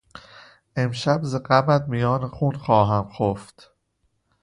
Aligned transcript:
امشب 0.75 1.19
ز 1.23 1.35
غمت 1.49 1.85
میان 1.87 2.27
خون 2.27 2.55
خواهم 2.57 3.09
خفت 3.17 3.71